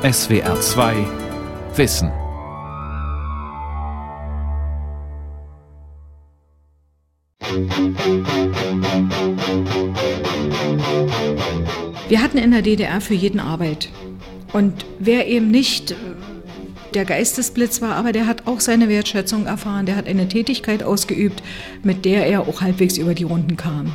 [0.00, 0.94] SWR 2
[1.74, 2.08] Wissen.
[12.08, 13.88] Wir hatten in der DDR für jeden Arbeit.
[14.52, 15.96] Und wer eben nicht
[16.94, 21.42] der Geistesblitz war, aber der hat auch seine Wertschätzung erfahren, der hat eine Tätigkeit ausgeübt,
[21.82, 23.92] mit der er auch halbwegs über die Runden kam.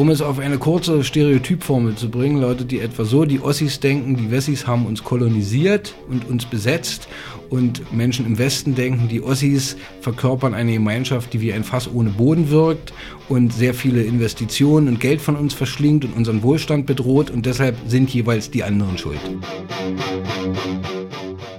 [0.00, 4.16] Um es auf eine kurze Stereotypformel zu bringen, lautet die etwa so, die Ossis denken,
[4.16, 7.06] die Wessis haben uns kolonisiert und uns besetzt
[7.50, 12.08] und Menschen im Westen denken, die Ossis verkörpern eine Gemeinschaft, die wie ein Fass ohne
[12.08, 12.94] Boden wirkt
[13.28, 17.76] und sehr viele Investitionen und Geld von uns verschlingt und unseren Wohlstand bedroht und deshalb
[17.86, 19.20] sind jeweils die anderen schuld.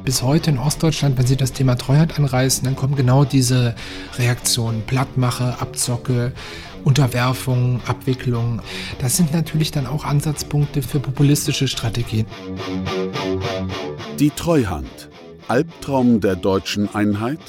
[0.03, 3.75] Bis heute in Ostdeutschland, wenn Sie das Thema Treuhand anreißen, dann kommen genau diese
[4.17, 4.81] Reaktionen.
[4.87, 6.33] Plattmache, Abzocke,
[6.83, 8.61] Unterwerfung, Abwicklung.
[8.99, 12.25] Das sind natürlich dann auch Ansatzpunkte für populistische Strategien.
[14.19, 15.09] Die Treuhand.
[15.47, 17.39] Albtraum der deutschen Einheit?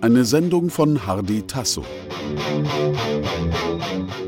[0.00, 1.84] Eine Sendung von Hardy Tasso.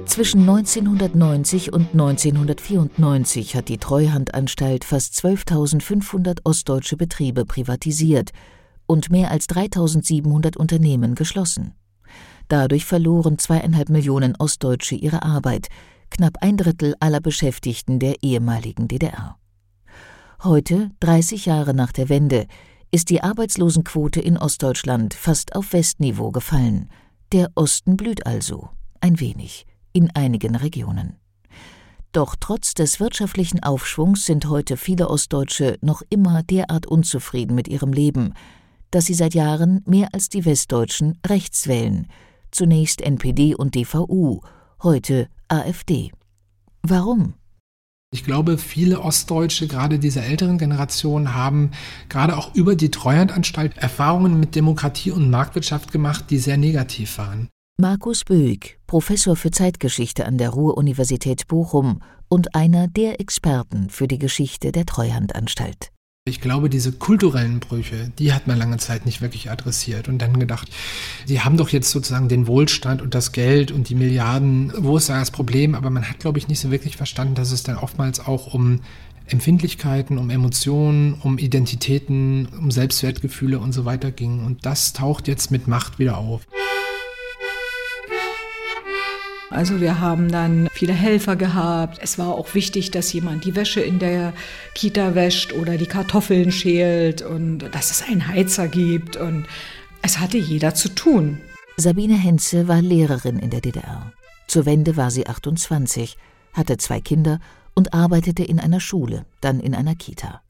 [0.06, 8.32] Zwischen 1990 und 1994 hat die Treuhandanstalt fast 12.500 ostdeutsche Betriebe privatisiert
[8.86, 11.77] und mehr als 3.700 Unternehmen geschlossen.
[12.48, 15.68] Dadurch verloren zweieinhalb Millionen Ostdeutsche ihre Arbeit,
[16.10, 19.36] knapp ein Drittel aller Beschäftigten der ehemaligen DDR.
[20.42, 22.46] Heute, 30 Jahre nach der Wende,
[22.90, 26.88] ist die Arbeitslosenquote in Ostdeutschland fast auf Westniveau gefallen.
[27.32, 31.16] Der Osten blüht also, ein wenig, in einigen Regionen.
[32.12, 37.92] Doch trotz des wirtschaftlichen Aufschwungs sind heute viele Ostdeutsche noch immer derart unzufrieden mit ihrem
[37.92, 38.32] Leben,
[38.90, 42.06] dass sie seit Jahren mehr als die Westdeutschen rechts wählen,
[42.50, 44.40] zunächst NPD und DVU,
[44.82, 46.12] heute AfD.
[46.82, 47.34] Warum?
[48.10, 51.72] Ich glaube, viele Ostdeutsche, gerade dieser älteren Generation, haben
[52.08, 57.48] gerade auch über die Treuhandanstalt Erfahrungen mit Demokratie und Marktwirtschaft gemacht, die sehr negativ waren.
[57.78, 64.18] Markus Böig, Professor für Zeitgeschichte an der Ruhr-Universität Bochum und einer der Experten für die
[64.18, 65.90] Geschichte der Treuhandanstalt.
[66.28, 70.38] Ich glaube, diese kulturellen Brüche, die hat man lange Zeit nicht wirklich adressiert und dann
[70.38, 70.68] gedacht,
[71.24, 75.08] sie haben doch jetzt sozusagen den Wohlstand und das Geld und die Milliarden, wo ist
[75.08, 75.74] da das Problem?
[75.74, 78.80] Aber man hat, glaube ich, nicht so wirklich verstanden, dass es dann oftmals auch um
[79.26, 84.44] Empfindlichkeiten, um Emotionen, um Identitäten, um Selbstwertgefühle und so weiter ging.
[84.44, 86.46] Und das taucht jetzt mit Macht wieder auf.
[89.50, 91.98] Also wir haben dann viele Helfer gehabt.
[92.02, 94.34] Es war auch wichtig, dass jemand die Wäsche in der
[94.74, 99.16] Kita wäscht oder die Kartoffeln schält und dass es einen Heizer gibt.
[99.16, 99.46] Und
[100.02, 101.40] es hatte jeder zu tun.
[101.76, 104.12] Sabine Henze war Lehrerin in der DDR.
[104.48, 106.16] Zur Wende war sie 28,
[106.52, 107.40] hatte zwei Kinder
[107.74, 110.42] und arbeitete in einer Schule, dann in einer Kita.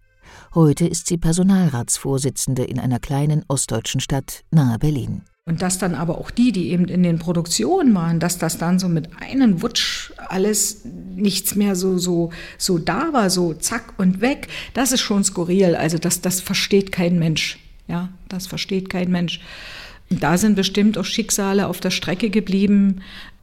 [0.55, 5.23] Heute ist sie Personalratsvorsitzende in einer kleinen ostdeutschen Stadt nahe Berlin.
[5.49, 8.79] Und dass dann aber auch die, die eben in den Produktionen waren, dass das dann
[8.79, 14.21] so mit einem Wutsch alles nichts mehr so, so, so da war, so zack und
[14.21, 15.75] weg, das ist schon skurril.
[15.75, 17.59] Also das, das versteht kein Mensch.
[17.87, 19.41] Ja, das versteht kein Mensch.
[20.11, 23.01] Und da sind bestimmt auch Schicksale auf der Strecke geblieben.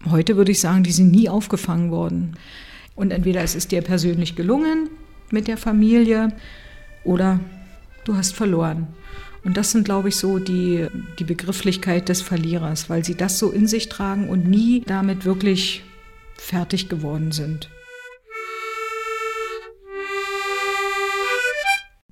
[0.07, 2.35] Heute würde ich sagen, die sind nie aufgefangen worden.
[2.93, 4.91] Und entweder es ist dir persönlich gelungen
[5.31, 6.33] mit der Familie
[7.03, 7.39] oder
[8.03, 8.89] du hast verloren.
[9.45, 10.87] Und das sind, glaube ich, so die,
[11.19, 15.83] die Begrifflichkeit des Verlierers, weil sie das so in sich tragen und nie damit wirklich
[16.35, 17.69] fertig geworden sind.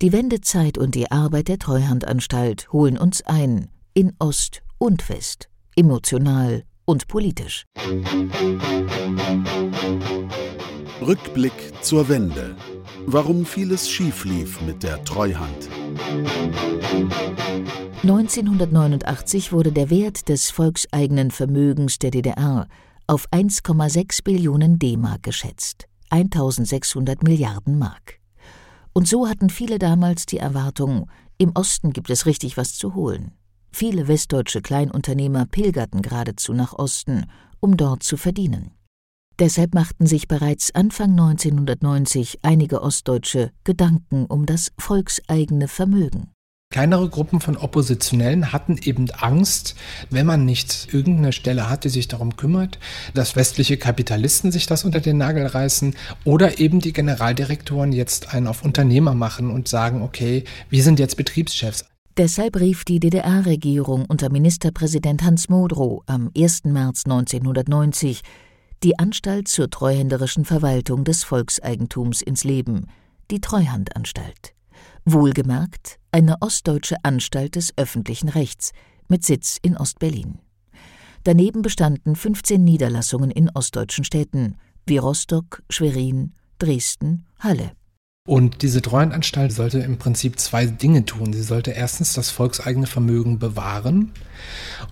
[0.01, 6.63] Die Wendezeit und die Arbeit der Treuhandanstalt holen uns ein in Ost und West, emotional
[6.85, 7.65] und politisch.
[11.01, 12.55] Rückblick zur Wende.
[13.05, 15.69] Warum vieles schief lief mit der Treuhand.
[18.01, 22.67] 1989 wurde der Wert des volkseigenen Vermögens der DDR
[23.07, 28.19] auf 1,6 Billionen D-Mark geschätzt, 1600 Milliarden Mark.
[28.93, 33.31] Und so hatten viele damals die Erwartung, im Osten gibt es richtig was zu holen.
[33.71, 37.25] Viele westdeutsche Kleinunternehmer pilgerten geradezu nach Osten,
[37.59, 38.71] um dort zu verdienen.
[39.39, 46.29] Deshalb machten sich bereits Anfang 1990 einige Ostdeutsche Gedanken um das volkseigene Vermögen.
[46.73, 49.75] Kleinere Gruppen von Oppositionellen hatten eben Angst,
[50.09, 52.79] wenn man nicht irgendeine Stelle hat, die sich darum kümmert,
[53.13, 58.47] dass westliche Kapitalisten sich das unter den Nagel reißen oder eben die Generaldirektoren jetzt einen
[58.47, 61.85] auf Unternehmer machen und sagen, okay, wir sind jetzt Betriebschefs.
[62.17, 66.65] Deshalb rief die DDR-Regierung unter Ministerpräsident Hans Modrow am 1.
[66.65, 68.21] März 1990
[68.83, 72.87] die Anstalt zur treuhänderischen Verwaltung des Volkseigentums ins Leben,
[73.31, 74.53] die Treuhandanstalt.
[75.05, 78.71] Wohlgemerkt eine ostdeutsche Anstalt des öffentlichen Rechts
[79.07, 80.39] mit Sitz in Ostberlin.
[81.23, 87.71] Daneben bestanden 15 Niederlassungen in ostdeutschen Städten wie Rostock, Schwerin, Dresden, Halle.
[88.25, 91.33] Und diese Treuhandanstalt sollte im Prinzip zwei Dinge tun.
[91.33, 94.13] Sie sollte erstens das volkseigene Vermögen bewahren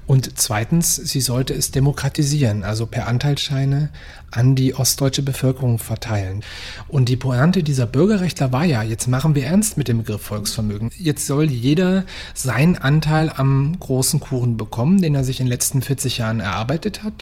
[0.06, 3.90] und zweitens, sie sollte es demokratisieren, also per Anteilsscheine
[4.32, 6.44] an die ostdeutsche Bevölkerung verteilen.
[6.88, 10.90] Und die Pointe dieser Bürgerrechtler war ja, jetzt machen wir ernst mit dem Begriff Volksvermögen.
[10.98, 15.82] Jetzt soll jeder seinen Anteil am großen Kuchen bekommen, den er sich in den letzten
[15.82, 17.14] 40 Jahren erarbeitet hat.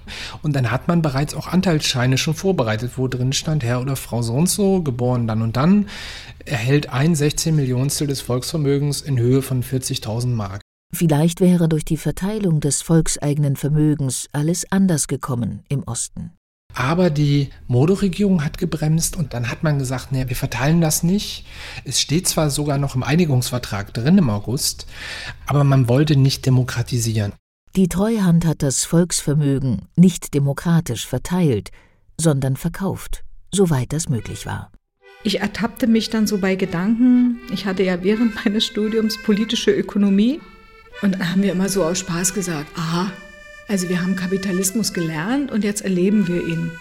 [0.41, 4.21] Und dann hat man bereits auch Anteilsscheine schon vorbereitet, wo drin stand, Herr oder Frau
[4.21, 5.87] so und so, geboren dann und dann,
[6.45, 10.61] erhält ein 16 Millionstel des Volksvermögens in Höhe von 40.000 Mark.
[10.91, 16.31] Vielleicht wäre durch die Verteilung des volkseigenen Vermögens alles anders gekommen im Osten.
[16.73, 21.45] Aber die Modo-Regierung hat gebremst und dann hat man gesagt, nee, wir verteilen das nicht.
[21.83, 24.85] Es steht zwar sogar noch im Einigungsvertrag drin im August,
[25.45, 27.33] aber man wollte nicht demokratisieren.
[27.75, 31.71] Die Treuhand hat das Volksvermögen nicht demokratisch verteilt,
[32.17, 34.71] sondern verkauft, soweit das möglich war.
[35.23, 40.39] Ich ertappte mich dann so bei Gedanken, ich hatte ja während meines Studiums politische Ökonomie
[41.01, 43.11] und dann haben wir immer so aus Spaß gesagt, aha,
[43.69, 46.71] also wir haben Kapitalismus gelernt und jetzt erleben wir ihn.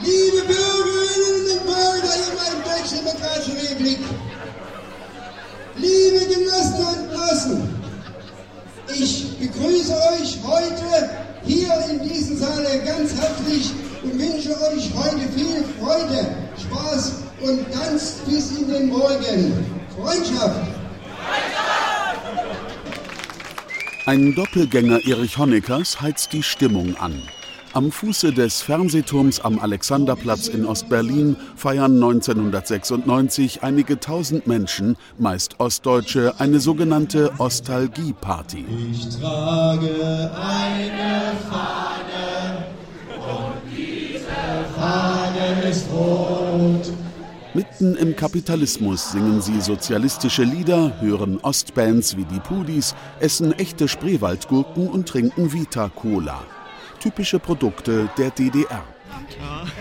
[0.00, 3.98] Liebe Bürgerinnen und Bürger der Deutschen Demokratischen Republik,
[5.76, 7.74] liebe Genossen und Genossen,
[8.94, 11.10] ich begrüße euch heute
[11.44, 13.72] hier in diesem Saal ganz herzlich
[14.04, 16.28] und wünsche euch heute viel Freude,
[16.60, 19.66] Spaß und ganz bis in den Morgen.
[19.96, 20.81] Freundschaft!
[24.04, 27.22] Ein Doppelgänger Erich Honeckers heizt die Stimmung an.
[27.72, 36.34] Am Fuße des Fernsehturms am Alexanderplatz in Ostberlin feiern 1996 einige tausend Menschen, meist Ostdeutsche,
[36.38, 38.66] eine sogenannte Ostalgie-Party.
[38.90, 42.66] Ich trage eine Fahne
[43.16, 44.26] und diese
[44.76, 47.01] Fahne ist rot.
[47.54, 54.88] Mitten im Kapitalismus singen sie sozialistische Lieder, hören Ostbands wie die Pudis, essen echte Spreewaldgurken
[54.88, 56.42] und trinken Vita-Cola.
[56.98, 58.82] Typische Produkte der DDR.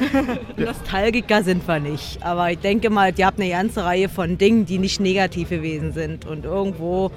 [0.57, 4.65] Nostalgiker sind wir nicht, aber ich denke mal, ihr habt eine ganze Reihe von Dingen,
[4.65, 7.09] die nicht negativ gewesen sind und irgendwo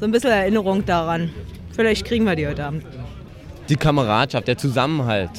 [0.00, 1.30] so ein bisschen Erinnerung daran.
[1.76, 2.84] Vielleicht kriegen wir die heute Abend.
[3.68, 5.30] Die Kameradschaft, der Zusammenhalt,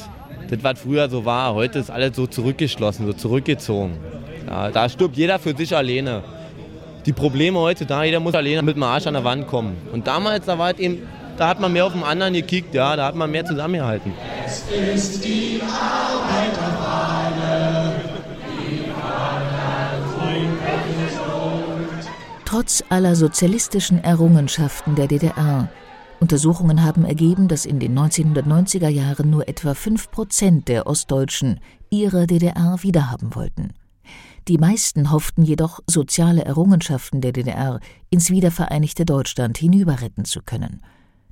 [0.48, 3.98] das, was früher so war, heute ist alles so zurückgeschlossen, so zurückgezogen.
[4.46, 6.22] Ja, da stirbt jeder für sich alleine.
[7.06, 9.76] Die Probleme heute da, jeder muss alleine mit dem Arsch an der Wand kommen.
[9.92, 11.02] Und damals, da war halt eben,
[11.36, 14.12] da hat man mehr auf den anderen gekickt, ja, da hat man mehr zusammengehalten.
[14.46, 17.12] Es ist die Arbeiterfahne,
[18.48, 18.84] die
[22.44, 25.68] Trotz aller sozialistischen Errungenschaften der DDR
[26.24, 31.60] Untersuchungen haben ergeben, dass in den 1990er Jahren nur etwa 5 Prozent der Ostdeutschen
[31.90, 33.74] ihre DDR wiederhaben wollten.
[34.46, 37.80] Die meisten hofften jedoch, soziale Errungenschaften der DDR
[38.10, 40.82] ins wiedervereinigte Deutschland hinüberretten zu können.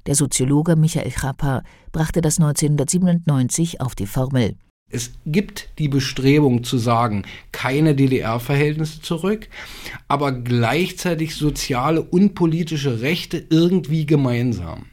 [0.07, 1.63] Der Soziologe Michael Chapa
[1.93, 4.57] brachte das 1997 auf die Formel.
[4.91, 9.49] Es gibt die Bestrebung zu sagen, keine DDR-Verhältnisse zurück,
[10.09, 14.87] aber gleichzeitig soziale und politische Rechte irgendwie gemeinsam.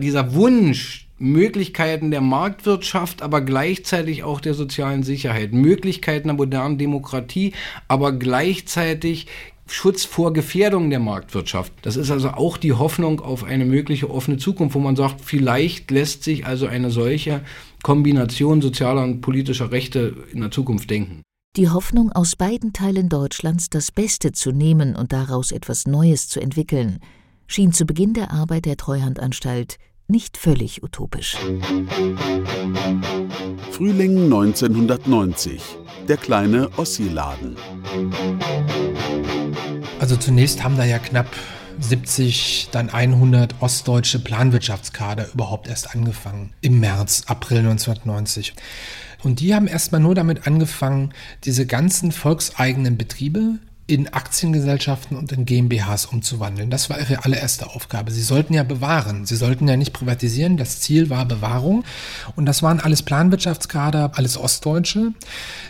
[0.00, 7.52] Dieser Wunsch, Möglichkeiten der Marktwirtschaft, aber gleichzeitig auch der sozialen Sicherheit, Möglichkeiten der modernen Demokratie,
[7.88, 9.26] aber gleichzeitig
[9.66, 11.72] Schutz vor Gefährdung der Marktwirtschaft.
[11.82, 15.90] Das ist also auch die Hoffnung auf eine mögliche offene Zukunft, wo man sagt, vielleicht
[15.90, 17.42] lässt sich also eine solche
[17.82, 21.22] Kombination sozialer und politischer Rechte in der Zukunft denken.
[21.56, 26.40] Die Hoffnung, aus beiden Teilen Deutschlands das Beste zu nehmen und daraus etwas Neues zu
[26.40, 26.98] entwickeln,
[27.46, 29.78] schien zu Beginn der Arbeit der Treuhandanstalt
[30.10, 31.36] nicht völlig utopisch.
[33.70, 35.62] Frühling 1990.
[36.08, 37.56] Der kleine Ossi-Laden.
[40.00, 41.28] Also zunächst haben da ja knapp
[41.78, 46.52] 70, dann 100 ostdeutsche Planwirtschaftskader überhaupt erst angefangen.
[46.60, 48.54] Im März, April 1990.
[49.22, 51.14] Und die haben erstmal nur damit angefangen,
[51.44, 53.58] diese ganzen volkseigenen Betriebe,
[53.90, 56.70] in Aktiengesellschaften und in GmbHs umzuwandeln.
[56.70, 58.12] Das war ihre allererste Aufgabe.
[58.12, 59.26] Sie sollten ja bewahren.
[59.26, 60.56] Sie sollten ja nicht privatisieren.
[60.56, 61.84] Das Ziel war Bewahrung.
[62.36, 65.12] Und das waren alles Planwirtschaftskader, alles Ostdeutsche,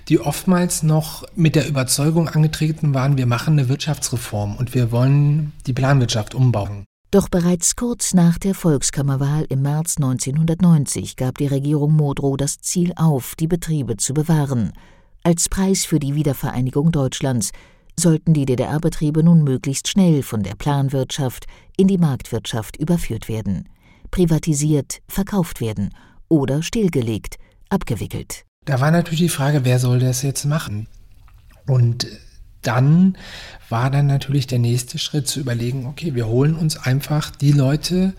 [0.08, 5.52] die oftmals noch mit der Überzeugung angetreten waren, wir machen eine Wirtschaftsreform und wir wollen
[5.66, 6.84] die Planwirtschaft umbauen.
[7.10, 12.92] Doch bereits kurz nach der Volkskammerwahl im März 1990 gab die Regierung Modrow das Ziel
[12.96, 14.72] auf, die Betriebe zu bewahren.
[15.24, 17.50] Als Preis für die Wiedervereinigung Deutschlands
[17.98, 23.68] sollten die DDR-Betriebe nun möglichst schnell von der Planwirtschaft in die Marktwirtschaft überführt werden,
[24.10, 25.94] privatisiert, verkauft werden
[26.28, 27.36] oder stillgelegt,
[27.68, 28.44] abgewickelt.
[28.64, 30.86] Da war natürlich die Frage, wer soll das jetzt machen?
[31.66, 32.06] Und
[32.62, 33.16] dann
[33.68, 38.14] war dann natürlich der nächste Schritt zu überlegen, okay, wir holen uns einfach die Leute,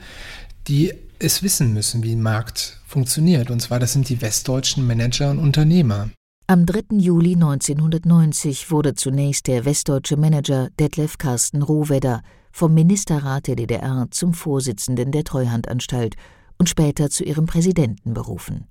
[0.67, 3.51] die es wissen müssen, wie ein Markt funktioniert.
[3.51, 6.09] Und zwar, das sind die westdeutschen Manager und Unternehmer.
[6.51, 6.97] Am 3.
[6.97, 14.33] Juli 1990 wurde zunächst der westdeutsche Manager Detlef Carsten Rohwedder vom Ministerrat der DDR zum
[14.33, 16.17] Vorsitzenden der Treuhandanstalt
[16.57, 18.67] und später zu ihrem Präsidenten berufen.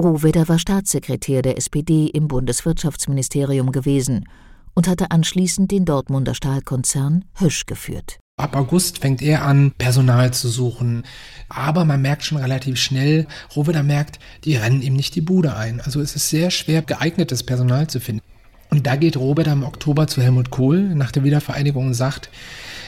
[0.00, 4.26] Rohwedder war Staatssekretär der SPD im Bundeswirtschaftsministerium gewesen
[4.74, 8.18] und hatte anschließend den Dortmunder Stahlkonzern Hösch geführt.
[8.38, 11.02] Ab August fängt er an, Personal zu suchen.
[11.48, 13.26] Aber man merkt schon relativ schnell,
[13.56, 15.80] Rohwedder merkt, die rennen ihm nicht die Bude ein.
[15.80, 18.22] Also es ist sehr schwer, geeignetes Personal zu finden.
[18.70, 22.30] Und da geht Rohwedder im Oktober zu Helmut Kohl nach der Wiedervereinigung und sagt,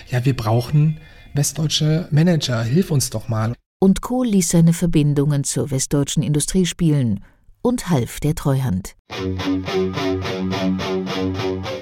[0.09, 0.99] ja, wir brauchen
[1.35, 3.55] westdeutsche Manager, hilf uns doch mal.
[3.81, 7.21] Und Kohl ließ seine Verbindungen zur westdeutschen Industrie spielen
[7.63, 8.97] und half der Treuhand.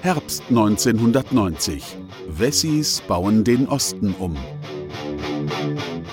[0.03, 1.85] Herbst 1990.
[2.29, 4.37] Wessis bauen den Osten um.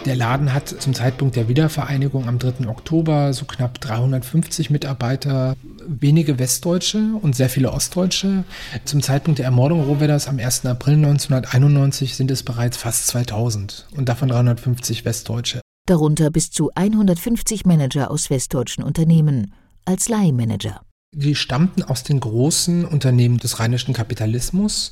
[0.06, 2.68] Der Laden hat zum Zeitpunkt der Wiedervereinigung am 3.
[2.68, 5.56] Oktober so knapp 350 Mitarbeiter,
[5.88, 8.44] wenige Westdeutsche und sehr viele Ostdeutsche.
[8.86, 10.68] Zum Zeitpunkt der Ermordung Rohwedders am 1.
[10.68, 17.66] April 1991 sind es bereits fast 2000 und davon 350 Westdeutsche darunter bis zu 150
[17.66, 19.54] Manager aus westdeutschen Unternehmen
[19.86, 20.82] als Leihmanager.
[21.14, 24.92] Die stammten aus den großen Unternehmen des rheinischen Kapitalismus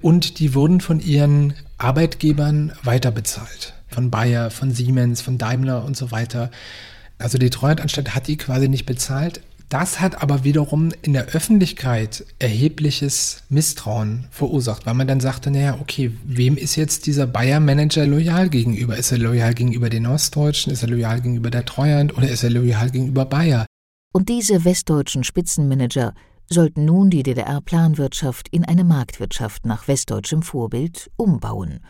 [0.00, 3.74] und die wurden von ihren Arbeitgebern weiterbezahlt.
[3.88, 6.50] Von Bayer, von Siemens, von Daimler und so weiter.
[7.18, 12.24] Also die Treuhandanstalt hat die quasi nicht bezahlt, das hat aber wiederum in der Öffentlichkeit
[12.38, 18.50] erhebliches Misstrauen verursacht, weil man dann sagte, naja, okay, wem ist jetzt dieser Bayer-Manager loyal
[18.50, 18.96] gegenüber?
[18.96, 20.72] Ist er loyal gegenüber den Ostdeutschen?
[20.72, 22.16] Ist er loyal gegenüber der Treuhand?
[22.16, 23.66] Oder ist er loyal gegenüber Bayer?
[24.12, 26.14] Und diese westdeutschen Spitzenmanager
[26.48, 31.80] sollten nun die DDR-Planwirtschaft in eine Marktwirtschaft nach westdeutschem Vorbild umbauen.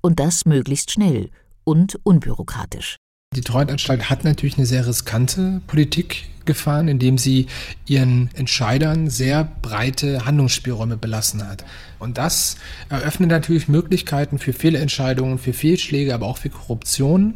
[0.00, 1.30] Und das möglichst schnell
[1.64, 2.96] und unbürokratisch.
[3.34, 7.46] Die Treuhandanstalt hat natürlich eine sehr riskante Politik gefahren, indem sie
[7.86, 11.64] ihren Entscheidern sehr breite Handlungsspielräume belassen hat.
[11.98, 12.56] Und das
[12.90, 17.34] eröffnet natürlich Möglichkeiten für Fehlentscheidungen, für Fehlschläge, aber auch für Korruption.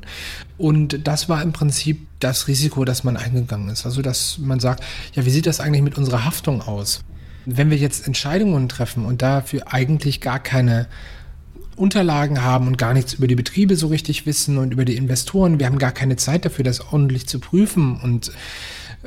[0.58, 3.86] Und das war im Prinzip das Risiko, das man eingegangen ist.
[3.86, 4.82] Also, dass man sagt,
[5.14, 7.00] ja, wie sieht das eigentlich mit unserer Haftung aus?
[7.44, 10.88] Wenn wir jetzt Entscheidungen treffen und dafür eigentlich gar keine
[11.76, 15.58] Unterlagen haben und gar nichts über die Betriebe so richtig wissen und über die Investoren.
[15.58, 18.00] Wir haben gar keine Zeit dafür, das ordentlich zu prüfen.
[18.00, 18.32] Und äh,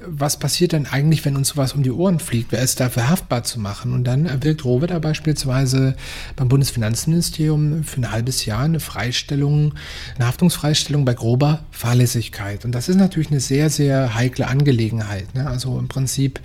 [0.06, 2.52] was passiert denn eigentlich, wenn uns sowas um die Ohren fliegt?
[2.52, 3.94] Wer ist dafür haftbar zu machen?
[3.94, 5.96] Und dann erwirkt Rohwedder beispielsweise
[6.36, 9.74] beim Bundesfinanzministerium für ein halbes Jahr eine Freistellung,
[10.16, 12.66] eine Haftungsfreistellung bei grober Fahrlässigkeit.
[12.66, 15.34] Und das ist natürlich eine sehr, sehr heikle Angelegenheit.
[15.36, 15.48] Ne?
[15.48, 16.40] Also im Prinzip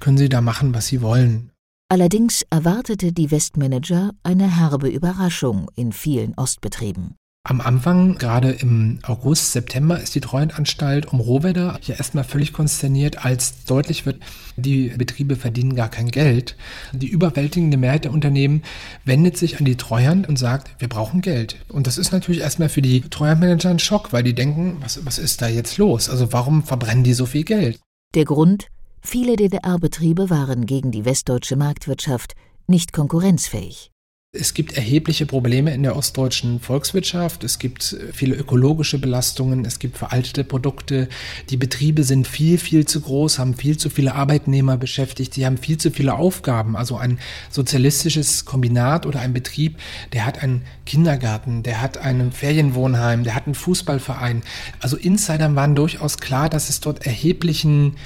[0.00, 1.50] können Sie da machen, was Sie wollen.
[1.90, 7.16] Allerdings erwartete die Westmanager eine herbe Überraschung in vielen Ostbetrieben.
[7.48, 13.24] Am Anfang, gerade im August, September, ist die Treuhandanstalt um Rohwedder ja erstmal völlig konsterniert,
[13.24, 14.20] als deutlich wird,
[14.58, 16.58] die Betriebe verdienen gar kein Geld.
[16.92, 18.64] Die überwältigende Mehrheit der Unternehmen
[19.06, 21.56] wendet sich an die Treuhand und sagt, wir brauchen Geld.
[21.68, 25.18] Und das ist natürlich erstmal für die Treuhandmanager ein Schock, weil die denken, was, was
[25.18, 26.10] ist da jetzt los?
[26.10, 27.80] Also warum verbrennen die so viel Geld?
[28.14, 28.66] Der Grund,
[29.02, 32.34] Viele DDR-Betriebe waren gegen die westdeutsche Marktwirtschaft
[32.66, 33.90] nicht konkurrenzfähig.
[34.30, 37.44] Es gibt erhebliche Probleme in der ostdeutschen Volkswirtschaft.
[37.44, 39.64] Es gibt viele ökologische Belastungen.
[39.64, 41.08] Es gibt veraltete Produkte.
[41.48, 45.32] Die Betriebe sind viel, viel zu groß, haben viel zu viele Arbeitnehmer beschäftigt.
[45.32, 46.76] Sie haben viel zu viele Aufgaben.
[46.76, 49.78] Also ein sozialistisches Kombinat oder ein Betrieb,
[50.12, 54.42] der hat einen Kindergarten, der hat ein Ferienwohnheim, der hat einen Fußballverein.
[54.78, 57.96] Also Insidern waren durchaus klar, dass es dort erheblichen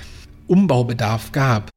[0.47, 1.71] Umbaubedarf gab.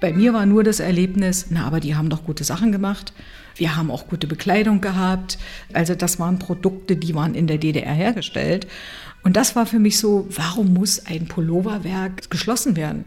[0.00, 3.12] Bei mir war nur das Erlebnis, na, aber die haben doch gute Sachen gemacht.
[3.54, 5.38] Wir haben auch gute Bekleidung gehabt.
[5.72, 8.66] Also das waren Produkte, die waren in der DDR hergestellt.
[9.22, 13.04] Und das war für mich so, warum muss ein Pulloverwerk geschlossen werden?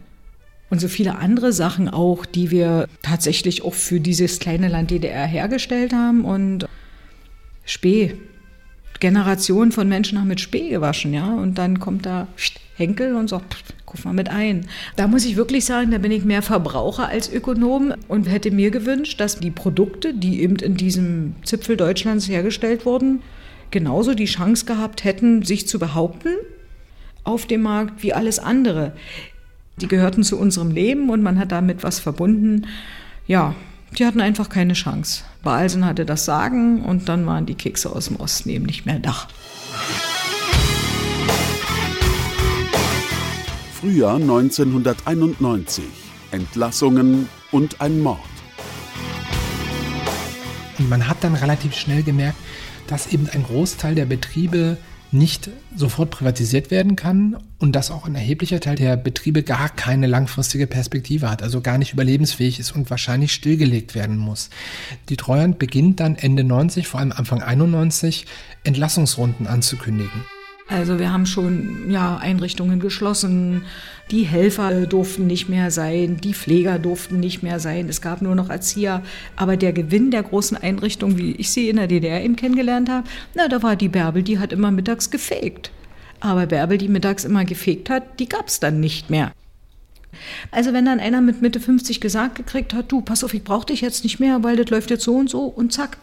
[0.70, 5.26] Und so viele andere Sachen auch, die wir tatsächlich auch für dieses kleine Land DDR
[5.26, 6.24] hergestellt haben.
[6.24, 6.66] Und
[7.66, 8.14] Spee
[9.00, 11.34] Generationen von Menschen haben mit Spee gewaschen, ja.
[11.34, 12.28] Und dann kommt da
[12.76, 14.66] Henkel und sagt, guck mal mit ein.
[14.96, 18.70] Da muss ich wirklich sagen, da bin ich mehr Verbraucher als Ökonom und hätte mir
[18.70, 23.22] gewünscht, dass die Produkte, die eben in diesem Zipfel Deutschlands hergestellt wurden,
[23.70, 26.30] genauso die Chance gehabt hätten, sich zu behaupten
[27.24, 28.92] auf dem Markt wie alles andere.
[29.80, 32.66] Die gehörten zu unserem Leben und man hat damit was verbunden.
[33.26, 33.54] Ja,
[33.98, 35.24] die hatten einfach keine Chance.
[35.46, 38.98] Balsen hatte das Sagen und dann waren die Kekse aus dem Osten eben nicht mehr
[38.98, 39.14] da.
[43.80, 45.84] Frühjahr 1991.
[46.32, 48.18] Entlassungen und ein Mord.
[50.80, 52.38] Und man hat dann relativ schnell gemerkt,
[52.88, 54.78] dass eben ein Großteil der Betriebe
[55.12, 60.06] nicht sofort privatisiert werden kann und dass auch ein erheblicher Teil der Betriebe gar keine
[60.06, 64.50] langfristige Perspektive hat, also gar nicht überlebensfähig ist und wahrscheinlich stillgelegt werden muss.
[65.08, 68.26] Die Treuhand beginnt dann Ende 90, vor allem Anfang 91,
[68.64, 70.35] Entlassungsrunden anzukündigen.
[70.68, 73.62] Also wir haben schon ja, Einrichtungen geschlossen,
[74.10, 78.34] die Helfer durften nicht mehr sein, die Pfleger durften nicht mehr sein, es gab nur
[78.34, 79.02] noch Erzieher.
[79.36, 83.06] Aber der Gewinn der großen Einrichtungen, wie ich sie in der DDR eben kennengelernt habe,
[83.34, 85.70] na, da war die Bärbel, die hat immer mittags gefegt.
[86.18, 89.32] Aber Bärbel, die mittags immer gefegt hat, die gab es dann nicht mehr.
[90.50, 93.66] Also wenn dann einer mit Mitte 50 gesagt gekriegt hat, du, pass auf, ich brauche
[93.66, 95.98] dich jetzt nicht mehr, weil das läuft jetzt so und so und zack.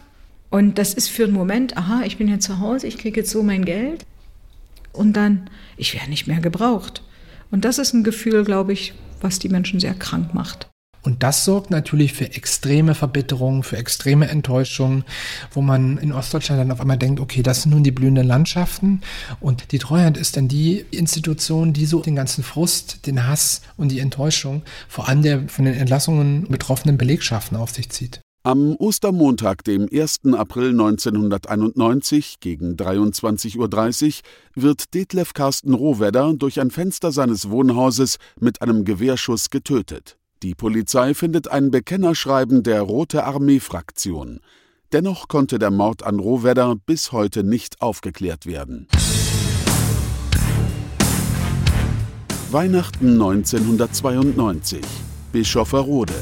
[0.50, 3.30] Und das ist für einen Moment, aha, ich bin jetzt zu Hause, ich kriege jetzt
[3.30, 4.06] so mein Geld
[4.94, 7.02] und dann, ich werde nicht mehr gebraucht.
[7.50, 10.68] Und das ist ein Gefühl, glaube ich, was die Menschen sehr krank macht.
[11.04, 15.04] Und das sorgt natürlich für extreme Verbitterung, für extreme Enttäuschung,
[15.52, 19.02] wo man in Ostdeutschland dann auf einmal denkt, okay, das sind nun die blühenden Landschaften.
[19.38, 23.92] Und die Treuhand ist dann die Institution, die so den ganzen Frust, den Hass und
[23.92, 28.23] die Enttäuschung vor allem der von den Entlassungen betroffenen Belegschaften auf sich zieht.
[28.46, 30.34] Am Ostermontag, dem 1.
[30.34, 34.22] April 1991 gegen 23.30 Uhr
[34.54, 40.18] wird Detlef Carsten Rohwedder durch ein Fenster seines Wohnhauses mit einem Gewehrschuss getötet.
[40.42, 44.40] Die Polizei findet ein Bekennerschreiben der Rote Armee-Fraktion.
[44.92, 48.88] Dennoch konnte der Mord an Rohwedder bis heute nicht aufgeklärt werden.
[52.50, 54.82] Weihnachten 1992
[55.32, 56.12] Bischofferode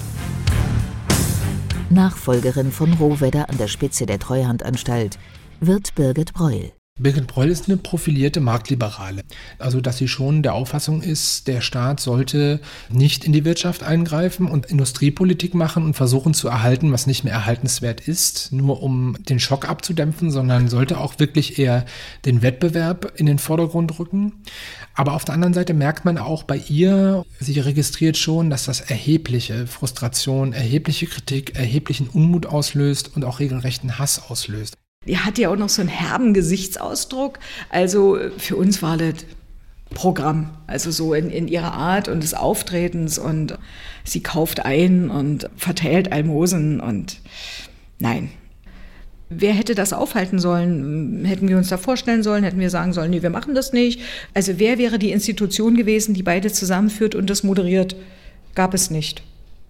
[1.93, 5.19] Nachfolgerin von Rohwedder an der Spitze der Treuhandanstalt
[5.61, 6.73] wird Birgit Breul.
[7.03, 9.23] Birgit Breul ist eine profilierte Marktliberale.
[9.59, 14.47] Also, dass sie schon der Auffassung ist, der Staat sollte nicht in die Wirtschaft eingreifen
[14.47, 19.41] und Industriepolitik machen und versuchen zu erhalten, was nicht mehr erhaltenswert ist, nur um den
[19.41, 21.87] Schock abzudämpfen, sondern sollte auch wirklich eher
[22.25, 24.45] den Wettbewerb in den Vordergrund rücken.
[24.95, 28.81] Aber auf der anderen Seite merkt man auch bei ihr, sie registriert schon, dass das
[28.81, 34.77] erhebliche Frustration, erhebliche Kritik, erheblichen Unmut auslöst und auch regelrechten Hass auslöst.
[35.07, 37.39] Die hat ja auch noch so einen herben Gesichtsausdruck.
[37.71, 39.15] Also für uns war das
[39.95, 43.59] Programm, also so in, in ihrer Art und des Auftretens und
[44.05, 47.21] sie kauft ein und verteilt Almosen und
[47.99, 48.31] nein,
[49.35, 51.25] Wer hätte das aufhalten sollen?
[51.25, 52.45] Hätten wir uns da vorstellen sollen?
[52.45, 54.01] Hätten wir sagen sollen, nee, wir machen das nicht?
[54.35, 57.97] Also wer wäre die Institution gewesen, die beide zusammenführt und das moderiert?
[58.55, 59.23] Gab es nicht.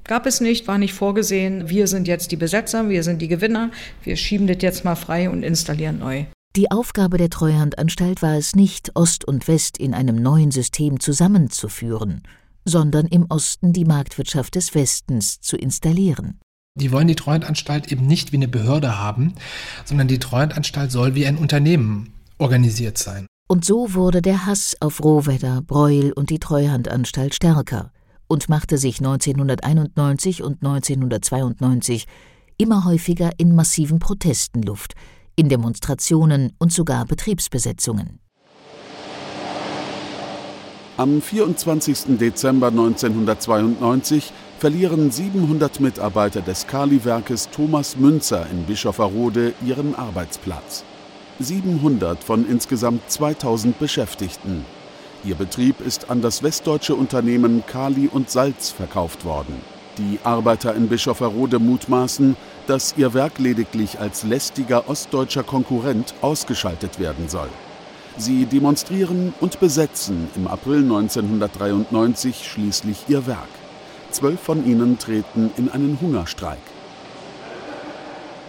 [0.05, 1.69] Gab es nicht, war nicht vorgesehen.
[1.69, 3.71] Wir sind jetzt die Besetzer, wir sind die Gewinner.
[4.03, 6.25] Wir schieben das jetzt mal frei und installieren neu.
[6.57, 12.23] Die Aufgabe der Treuhandanstalt war es nicht, Ost und West in einem neuen System zusammenzuführen,
[12.65, 16.41] sondern im Osten die Marktwirtschaft des Westens zu installieren.
[16.75, 19.35] Die wollen die Treuhandanstalt eben nicht wie eine Behörde haben,
[19.85, 23.27] sondern die Treuhandanstalt soll wie ein Unternehmen organisiert sein.
[23.49, 27.93] Und so wurde der Hass auf Rohwedder, Breuel und die Treuhandanstalt stärker
[28.33, 32.07] und machte sich 1991 und 1992
[32.57, 34.95] immer häufiger in massiven Protesten Luft,
[35.37, 38.21] in Demonstrationen und sogar Betriebsbesetzungen.
[40.97, 42.17] Am 24.
[42.19, 50.85] Dezember 1992 verlieren 700 Mitarbeiter des Kali-Werkes Thomas Münzer in Bischofferode ihren Arbeitsplatz.
[51.39, 54.65] 700 von insgesamt 2000 Beschäftigten.
[55.25, 59.55] Ihr Betrieb ist an das westdeutsche Unternehmen Kali und Salz verkauft worden.
[59.97, 62.35] Die Arbeiter in Bischofferode mutmaßen,
[62.67, 67.49] dass ihr Werk lediglich als lästiger ostdeutscher Konkurrent ausgeschaltet werden soll.
[68.17, 73.49] Sie demonstrieren und besetzen im April 1993 schließlich ihr Werk.
[74.11, 76.59] Zwölf von ihnen treten in einen Hungerstreik.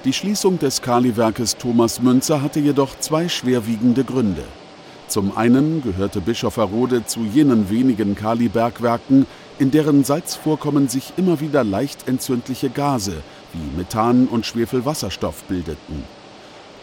[0.06, 4.44] Die Schließung des Kaliwerkes Thomas Münzer hatte jedoch zwei schwerwiegende Gründe.
[5.14, 9.28] Zum einen gehörte Bischofferode zu jenen wenigen Kalibergwerken,
[9.60, 13.22] in deren Salzvorkommen sich immer wieder leicht entzündliche Gase
[13.54, 16.04] wie Methan und Schwefelwasserstoff bildeten.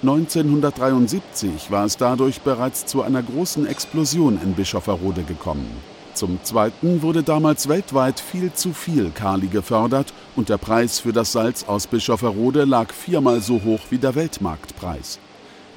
[0.02, 5.68] 1973 war es dadurch bereits zu einer großen Explosion in Bischofferode gekommen.
[6.14, 11.32] Zum Zweiten wurde damals weltweit viel zu viel Kali gefördert und der Preis für das
[11.32, 15.18] Salz aus Bischofferode lag viermal so hoch wie der Weltmarktpreis.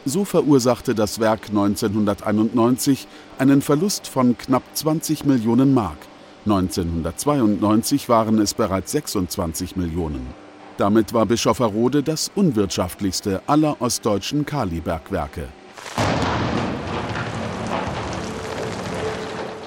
[0.06, 5.98] So verursachte das Werk 1991 einen Verlust von knapp 20 Millionen Mark.
[6.46, 10.28] 1992 waren es bereits 26 Millionen.
[10.78, 15.48] Damit war Bischofferode das unwirtschaftlichste aller ostdeutschen Kalibergwerke.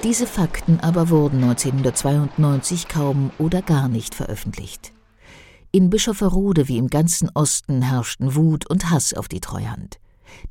[0.03, 4.93] Diese Fakten aber wurden 1992 kaum oder gar nicht veröffentlicht.
[5.71, 9.99] In Bischofferode wie im ganzen Osten herrschten Wut und Hass auf die Treuhand.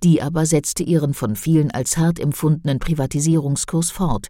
[0.02, 4.28] Die aber setzte ihren von vielen als hart empfundenen Privatisierungskurs fort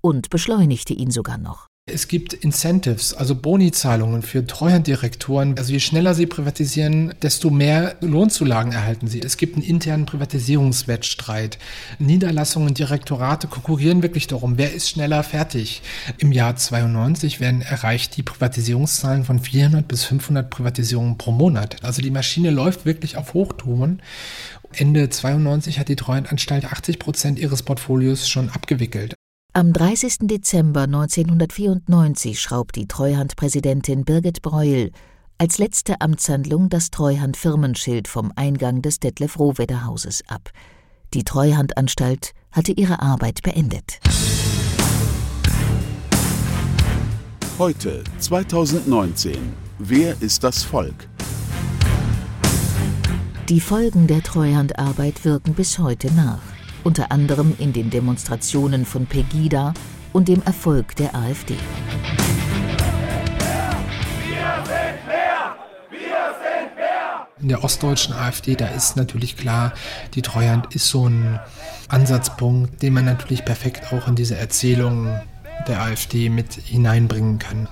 [0.00, 1.67] und beschleunigte ihn sogar noch.
[1.92, 5.56] Es gibt Incentives, also Bonizahlungen für Treuhanddirektoren.
[5.56, 9.20] Also je schneller sie privatisieren, desto mehr Lohnzulagen erhalten sie.
[9.20, 11.58] Es gibt einen internen Privatisierungswettstreit.
[11.98, 15.82] Niederlassungen, Direktorate konkurrieren wirklich darum, wer ist schneller fertig.
[16.18, 21.82] Im Jahr 92 werden erreicht die Privatisierungszahlen von 400 bis 500 Privatisierungen pro Monat.
[21.82, 24.02] Also die Maschine läuft wirklich auf Hochtouren.
[24.72, 29.14] Ende 92 hat die Treuhandanstalt 80 Prozent ihres Portfolios schon abgewickelt.
[29.58, 30.18] Am 30.
[30.28, 34.92] Dezember 1994 schraubt die Treuhandpräsidentin Birgit Breuel
[35.36, 40.50] als letzte Amtshandlung das Treuhand-Firmenschild vom Eingang des Detlef Rohwedder Hauses ab.
[41.12, 43.98] Die Treuhandanstalt hatte ihre Arbeit beendet.
[47.58, 49.34] Heute, 2019.
[49.80, 51.08] Wer ist das Volk?
[53.48, 56.57] Die Folgen der Treuhandarbeit wirken bis heute nach
[56.88, 59.74] unter anderem in den Demonstrationen von Pegida
[60.14, 61.54] und dem Erfolg der AfD.
[67.42, 69.74] In der ostdeutschen AfD, da ist natürlich klar,
[70.14, 71.38] die Treuhand ist so ein
[71.88, 75.20] Ansatzpunkt, den man natürlich perfekt auch in diese Erzählung
[75.66, 77.68] der AfD mit hineinbringen kann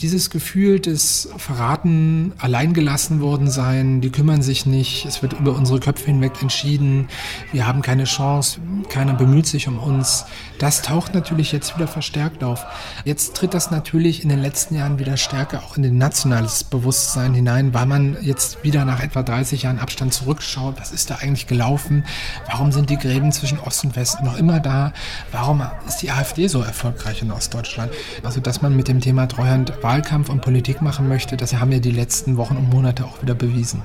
[0.00, 5.80] dieses Gefühl des Verraten, alleingelassen worden sein, die kümmern sich nicht, es wird über unsere
[5.80, 7.08] Köpfe hinweg entschieden,
[7.52, 10.24] wir haben keine Chance, keiner bemüht sich um uns,
[10.58, 12.66] das taucht natürlich jetzt wieder verstärkt auf.
[13.04, 17.32] Jetzt tritt das natürlich in den letzten Jahren wieder stärker auch in den nationales Bewusstsein
[17.34, 21.46] hinein, weil man jetzt wieder nach etwa 30 Jahren Abstand zurückschaut, was ist da eigentlich
[21.46, 22.04] gelaufen,
[22.46, 24.92] warum sind die Gräben zwischen Ost und West noch immer da,
[25.30, 27.92] warum ist die AfD so erfolgreich in Ostdeutschland.
[28.24, 31.78] Also dass man mit dem Thema Treuhand Wahlkampf und Politik machen möchte, das haben ja
[31.78, 33.82] die letzten Wochen und Monate auch wieder bewiesen.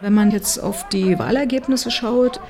[0.00, 2.40] Wenn man jetzt auf die Wahlergebnisse schaut,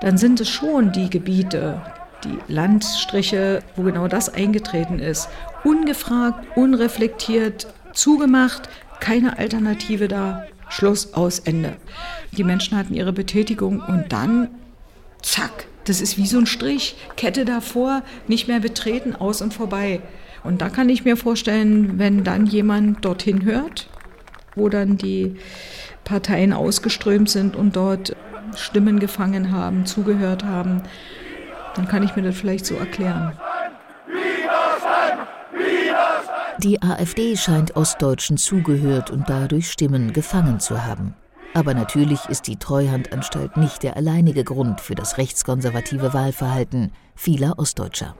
[0.00, 1.82] dann sind es schon die Gebiete,
[2.22, 5.28] die Landstriche, wo genau das eingetreten ist.
[5.64, 8.68] Ungefragt, unreflektiert, zugemacht,
[9.00, 11.78] keine Alternative da, Schluss aus Ende.
[12.30, 14.50] Die Menschen hatten ihre Betätigung und dann,
[15.20, 20.00] zack, das ist wie so ein Strich, Kette davor, nicht mehr betreten, aus und vorbei.
[20.42, 23.88] Und da kann ich mir vorstellen, wenn dann jemand dorthin hört,
[24.54, 25.36] wo dann die
[26.04, 28.14] Parteien ausgeströmt sind und dort
[28.56, 30.82] Stimmen gefangen haben, zugehört haben,
[31.74, 33.32] dann kann ich mir das vielleicht so erklären.
[36.58, 41.14] Die AfD scheint Ostdeutschen zugehört und dadurch Stimmen gefangen zu haben.
[41.54, 48.16] Aber natürlich ist die Treuhandanstalt nicht der alleinige Grund für das rechtskonservative Wahlverhalten vieler Ostdeutscher.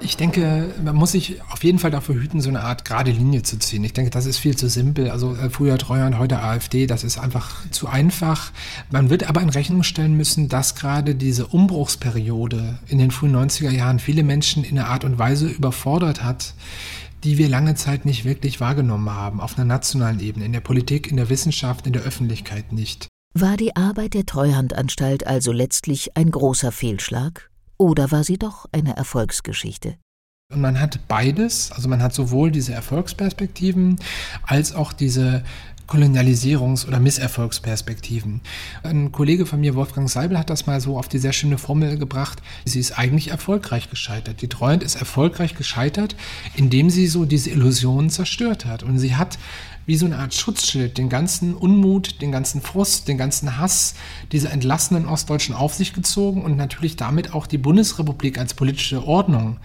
[0.00, 3.42] Ich denke, man muss sich auf jeden Fall dafür hüten, so eine Art gerade Linie
[3.42, 3.84] zu ziehen.
[3.84, 5.10] Ich denke, das ist viel zu simpel.
[5.10, 8.50] Also äh, früher Treuhand, heute AfD, das ist einfach zu einfach.
[8.90, 13.70] Man wird aber in Rechnung stellen müssen, dass gerade diese Umbruchsperiode in den frühen 90er
[13.70, 16.54] Jahren viele Menschen in einer Art und Weise überfordert hat,
[17.24, 21.10] die wir lange Zeit nicht wirklich wahrgenommen haben, auf einer nationalen Ebene, in der Politik,
[21.10, 23.08] in der Wissenschaft, in der Öffentlichkeit nicht.
[23.32, 27.50] War die Arbeit der Treuhandanstalt also letztlich ein großer Fehlschlag?
[27.78, 29.96] Oder war sie doch eine Erfolgsgeschichte?
[30.52, 33.98] Und man hat beides, also man hat sowohl diese Erfolgsperspektiven
[34.42, 35.42] als auch diese
[35.88, 38.40] Kolonialisierungs- oder Misserfolgsperspektiven.
[38.82, 41.98] Ein Kollege von mir, Wolfgang Seibel, hat das mal so auf die sehr schöne Formel
[41.98, 42.42] gebracht.
[42.64, 44.42] Sie ist eigentlich erfolgreich gescheitert.
[44.42, 46.16] Die Treuhand ist erfolgreich gescheitert,
[46.54, 48.82] indem sie so diese Illusionen zerstört hat.
[48.82, 49.38] Und sie hat
[49.86, 53.94] wie so eine Art Schutzschild den ganzen Unmut, den ganzen Frust, den ganzen Hass
[54.32, 59.58] dieser entlassenen Ostdeutschen auf sich gezogen und natürlich damit auch die Bundesrepublik als politische Ordnung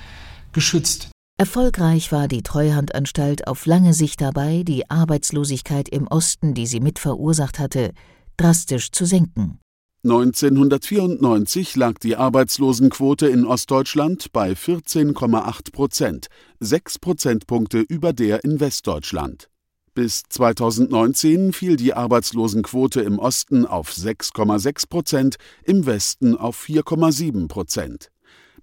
[0.51, 1.09] geschützt.
[1.39, 6.99] Erfolgreich war die Treuhandanstalt auf lange Sicht dabei, die Arbeitslosigkeit im Osten, die sie mit
[6.99, 7.93] verursacht hatte,
[8.35, 9.57] drastisch zu senken.
[10.03, 16.27] 1994 lag die Arbeitslosenquote in Ostdeutschland bei 14,8 Prozent,
[16.59, 19.49] sechs Prozentpunkte über der in Westdeutschland.
[19.93, 28.09] Bis 2019 fiel die Arbeitslosenquote im Osten auf 6,6 Prozent, im Westen auf 4,7 Prozent.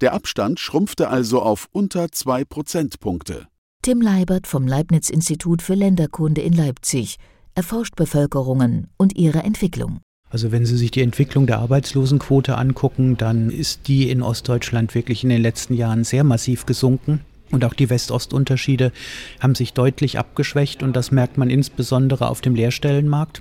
[0.00, 3.46] Der Abstand schrumpfte also auf unter zwei Prozentpunkte.
[3.82, 7.16] Tim Leibert vom Leibniz-Institut für Länderkunde in Leipzig
[7.54, 10.00] erforscht Bevölkerungen und ihre Entwicklung.
[10.28, 15.22] Also wenn Sie sich die Entwicklung der Arbeitslosenquote angucken, dann ist die in Ostdeutschland wirklich
[15.22, 17.20] in den letzten Jahren sehr massiv gesunken.
[17.50, 18.92] Und auch die West-Ost-Unterschiede
[19.40, 23.40] haben sich deutlich abgeschwächt und das merkt man insbesondere auf dem Lehrstellenmarkt,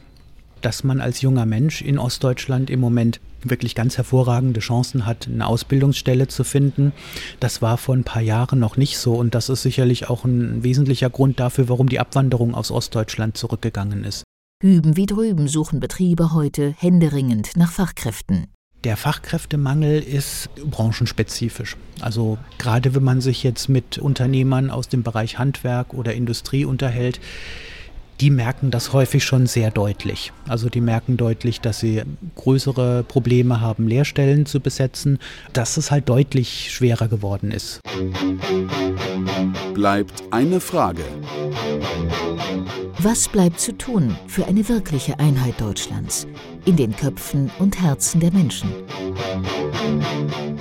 [0.62, 5.48] dass man als junger Mensch in Ostdeutschland im Moment wirklich ganz hervorragende Chancen hat, eine
[5.48, 6.92] Ausbildungsstelle zu finden.
[7.40, 10.64] Das war vor ein paar Jahren noch nicht so und das ist sicherlich auch ein
[10.64, 14.24] wesentlicher Grund dafür, warum die Abwanderung aus Ostdeutschland zurückgegangen ist.
[14.62, 18.48] Hüben wie drüben suchen Betriebe heute händeringend nach Fachkräften.
[18.86, 21.76] Der Fachkräftemangel ist branchenspezifisch.
[22.02, 27.20] Also gerade wenn man sich jetzt mit Unternehmern aus dem Bereich Handwerk oder Industrie unterhält,
[28.22, 30.32] die merken das häufig schon sehr deutlich.
[30.48, 32.04] Also die merken deutlich, dass sie
[32.36, 35.20] größere Probleme haben, Lehrstellen zu besetzen,
[35.54, 37.82] dass es halt deutlich schwerer geworden ist.
[39.74, 41.04] Bleibt eine Frage.
[43.00, 46.28] Was bleibt zu tun für eine wirkliche Einheit Deutschlands
[46.66, 48.70] in den Köpfen und Herzen der Menschen?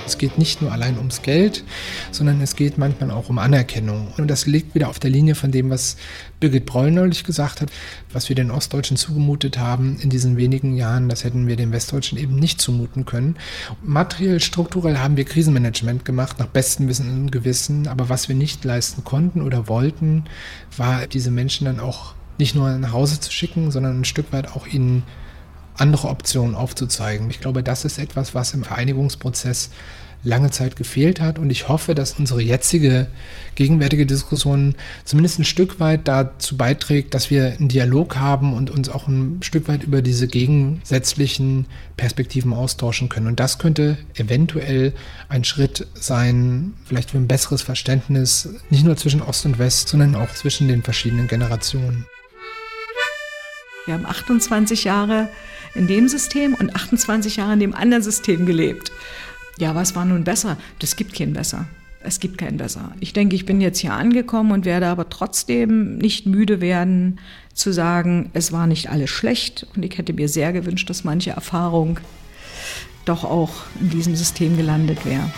[0.06, 1.64] Es geht nicht nur allein ums Geld,
[2.10, 4.12] sondern es geht manchmal auch um Anerkennung.
[4.18, 5.96] Und das liegt wieder auf der Linie von dem, was
[6.40, 7.70] Birgit Breul neulich gesagt hat,
[8.12, 12.18] was wir den Ostdeutschen zugemutet haben in diesen wenigen Jahren, das hätten wir den Westdeutschen
[12.18, 13.36] eben nicht zumuten können.
[13.82, 18.64] Materiell, strukturell haben wir Krisenmanagement gemacht, nach bestem Wissen und Gewissen, aber was wir nicht
[18.64, 20.24] leisten konnten oder wollten,
[20.76, 24.48] war diese Menschen dann auch nicht nur nach Hause zu schicken, sondern ein Stück weit
[24.54, 25.02] auch ihnen
[25.76, 27.30] andere Optionen aufzuzeigen.
[27.30, 29.70] Ich glaube, das ist etwas, was im Vereinigungsprozess
[30.24, 31.38] lange Zeit gefehlt hat.
[31.38, 33.06] Und ich hoffe, dass unsere jetzige
[33.54, 38.88] gegenwärtige Diskussion zumindest ein Stück weit dazu beiträgt, dass wir einen Dialog haben und uns
[38.88, 43.28] auch ein Stück weit über diese gegensätzlichen Perspektiven austauschen können.
[43.28, 44.94] Und das könnte eventuell
[45.28, 50.16] ein Schritt sein, vielleicht für ein besseres Verständnis, nicht nur zwischen Ost und West, sondern
[50.16, 52.06] auch zwischen den verschiedenen Generationen.
[53.86, 55.28] Wir haben 28 Jahre
[55.74, 58.92] in dem System und 28 Jahre in dem anderen System gelebt.
[59.58, 60.56] Ja, was war nun besser?
[60.78, 61.66] Das gibt kein besser.
[62.00, 62.92] Es gibt kein besser.
[63.00, 67.18] Ich denke, ich bin jetzt hier angekommen und werde aber trotzdem nicht müde werden
[67.54, 71.30] zu sagen, es war nicht alles schlecht und ich hätte mir sehr gewünscht, dass manche
[71.30, 71.98] Erfahrung
[73.06, 75.30] doch auch in diesem System gelandet wäre.